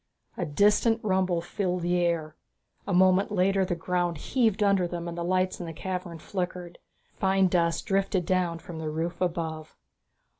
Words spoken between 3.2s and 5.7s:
later the ground heaved under them and the lights in